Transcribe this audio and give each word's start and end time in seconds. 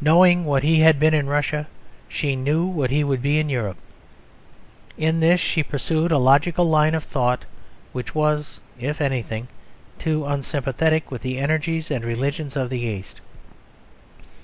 Knowing 0.00 0.44
what 0.44 0.64
he 0.64 0.80
had 0.80 0.98
been 0.98 1.14
in 1.14 1.28
Russia, 1.28 1.68
she 2.08 2.34
knew 2.34 2.64
what 2.66 2.90
he 2.90 3.04
would 3.04 3.22
be 3.22 3.38
in 3.38 3.48
Europe. 3.48 3.76
In 4.98 5.20
this 5.20 5.40
she 5.40 5.62
pursued 5.62 6.10
a 6.10 6.18
logical 6.18 6.68
line 6.68 6.92
of 6.92 7.04
thought 7.04 7.44
which 7.92 8.12
was, 8.12 8.60
if 8.80 9.00
anything, 9.00 9.46
too 9.96 10.26
unsympathetic 10.26 11.12
with 11.12 11.22
the 11.22 11.38
energies 11.38 11.88
and 11.88 12.04
religions 12.04 12.56
of 12.56 12.68
the 12.68 12.80
East. 12.80 13.20